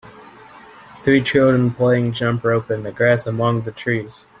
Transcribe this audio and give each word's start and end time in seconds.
Three 1.03 1.21
children 1.23 1.75
playing 1.75 2.13
jump 2.13 2.43
rope 2.43 2.71
in 2.71 2.81
the 2.81 2.91
grass 2.91 3.27
among 3.27 3.61
the 3.61 3.71
trees. 3.71 4.21